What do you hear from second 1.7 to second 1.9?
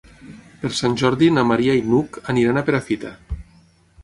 i